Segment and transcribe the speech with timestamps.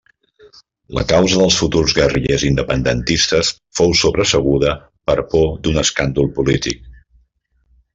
[0.97, 4.75] La causa dels futurs guerrillers independentistes fou sobreseguda
[5.11, 6.87] per por d'un escàndol polític.